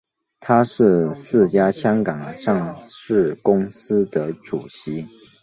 [0.39, 5.07] 他是四家香港上市公司的主席。